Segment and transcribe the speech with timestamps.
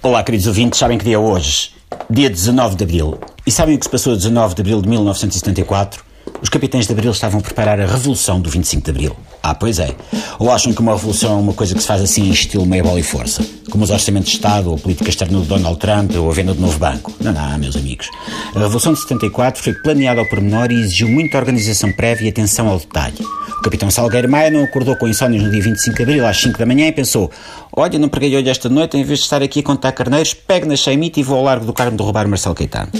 [0.00, 1.72] Olá, queridos ouvintes, sabem que dia é hoje?
[2.08, 3.18] Dia 19 de Abril.
[3.44, 6.04] E sabem o que se passou a 19 de Abril de 1974?
[6.40, 9.16] Os capitães de Abril estavam a preparar a Revolução do 25 de Abril.
[9.42, 9.92] Ah, pois é.
[10.38, 12.84] Ou acham que uma revolução é uma coisa que se faz assim em estilo meia
[12.84, 13.44] bola e força?
[13.72, 16.54] Como os orçamentos de Estado, ou a política externa de Donald Trump, ou a venda
[16.54, 17.12] do novo banco?
[17.20, 18.08] Não, não, meus amigos.
[18.54, 22.68] A Revolução de 74 foi planeada ao pormenor e exigiu muita organização prévia e atenção
[22.68, 23.18] ao detalhe.
[23.58, 26.56] O capitão Salgueiro Maia não acordou com insónios no dia 25 de Abril às 5
[26.58, 27.30] da manhã e pensou
[27.72, 30.66] Olha, não preguei olho esta noite, em vez de estar aqui a contar carneiros, pego
[30.66, 32.90] na Chaimite e vou ao largo do Carmo roubar Marcelo Caetano.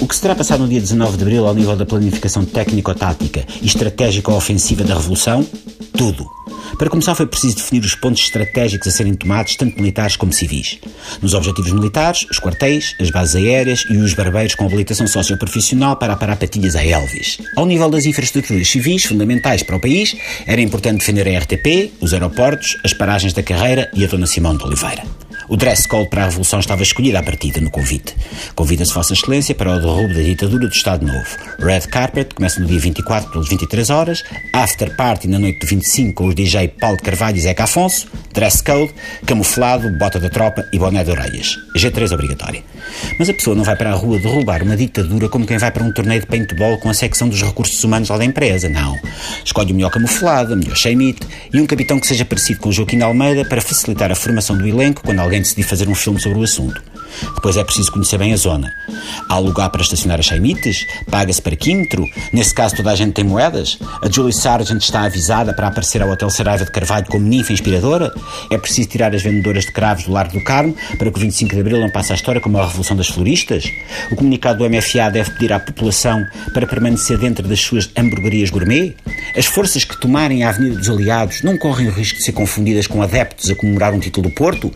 [0.00, 3.44] O que se terá passado no dia 19 de Abril ao nível da planificação técnico-tática
[3.60, 5.44] e estratégico-ofensiva da Revolução?
[5.96, 6.35] Tudo.
[6.78, 10.78] Para começar, foi preciso definir os pontos estratégicos a serem tomados, tanto militares como civis.
[11.22, 16.12] Nos objetivos militares, os quartéis, as bases aéreas e os barbeiros com habilitação socioprofissional para
[16.12, 17.38] aparar patilhas a Elvis.
[17.56, 20.16] Ao nível das infraestruturas civis fundamentais para o país,
[20.46, 24.56] era importante defender a RTP, os aeroportos, as paragens da carreira e a Dona Simão
[24.56, 25.25] de Oliveira.
[25.48, 28.14] O dress code para a Revolução estava escolhido à partida no convite.
[28.54, 31.36] Convida-se Vossa Excelência para o derrubo da ditadura do Estado Novo.
[31.58, 36.14] Red Carpet começa no dia 24 pelas 23 horas, After Party na noite do 25
[36.14, 38.92] com os DJ Paulo Carvalho e Zeca Afonso, dress code,
[39.24, 41.56] camuflado, bota da tropa e boné de orelhas.
[41.74, 42.62] G3 obrigatória.
[43.18, 45.82] Mas a pessoa não vai para a rua derrubar uma ditadura como quem vai para
[45.82, 48.94] um torneio de paintball com a secção dos recursos humanos lá da empresa, não.
[49.42, 52.72] Escolhe o melhor camuflado, a melhor cheimite e um capitão que seja parecido com o
[52.72, 56.38] Joaquim Almeida para facilitar a formação do elenco quando alguém decidir fazer um filme sobre
[56.38, 56.95] o assunto.
[57.34, 58.72] Depois é preciso conhecer bem a zona.
[59.28, 60.86] Há lugar para estacionar as chaimites?
[61.10, 62.04] Paga-se parquímetro?
[62.32, 63.78] Nesse caso toda a gente tem moedas?
[64.02, 68.12] A Julie Sargent está avisada para aparecer ao Hotel Saraiva de Carvalho como ninfa inspiradora?
[68.50, 71.54] É preciso tirar as vendedoras de cravos do Largo do Carmo para que o 25
[71.54, 73.64] de Abril não passe a história como a Revolução das Floristas?
[74.10, 78.94] O comunicado do MFA deve pedir à população para permanecer dentro das suas hamburguerias gourmet?
[79.36, 82.86] As forças que tomarem a Avenida dos Aliados não correm o risco de ser confundidas
[82.86, 84.72] com adeptos a comemorar um título do Porto?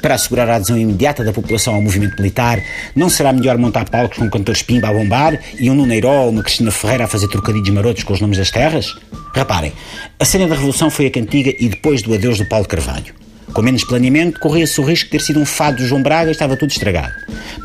[0.00, 2.62] Para assegurar a adesão imediata da população ao movimento militar,
[2.94, 6.42] não será melhor montar palcos com cantores Pimba a bombar e um Nuneiró ou uma
[6.42, 8.96] Cristina Ferreira a fazer trocadilhos marotos com os nomes das terras?
[9.34, 9.72] Reparem,
[10.18, 13.14] a cena da Revolução foi a cantiga e depois do adeus do Paulo Carvalho.
[13.52, 16.32] Com menos planeamento, corria-se o risco de ter sido um fado do João Braga e
[16.32, 17.14] estava tudo estragado.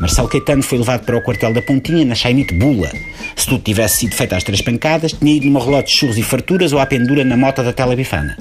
[0.00, 2.90] Marcelo Caetano foi levado para o quartel da Pontinha na Chainite Bula.
[3.36, 6.22] Se tudo tivesse sido feito às três pancadas, tinha ido numa relote de churros e
[6.22, 8.36] farturas ou à pendura na mota da Telebifana.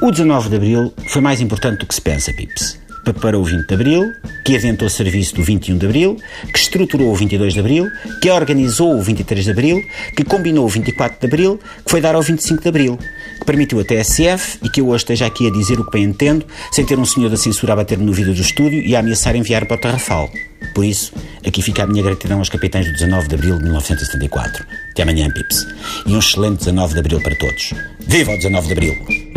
[0.00, 2.79] O 19 de Abril foi mais importante do que se pensa, Pips
[3.22, 4.12] para o 20 de Abril,
[4.44, 6.16] que aventou o serviço do 21 de Abril,
[6.52, 7.90] que estruturou o 22 de Abril,
[8.20, 9.82] que organizou o 23 de Abril,
[10.16, 12.98] que combinou o 24 de Abril, que foi dar ao 25 de Abril,
[13.38, 16.04] que permitiu a TSF e que eu hoje esteja aqui a dizer o que bem
[16.04, 19.00] entendo, sem ter um senhor da censura a bater no vidro do estúdio e a
[19.00, 20.30] ameaçar enviar para o Tarrafal.
[20.74, 21.12] Por isso,
[21.44, 24.64] aqui fica a minha gratidão aos capitães do 19 de Abril de 1974.
[24.90, 25.66] Até amanhã, Pips.
[26.06, 27.72] E um excelente 19 de Abril para todos.
[28.00, 29.29] Viva o 19 de Abril!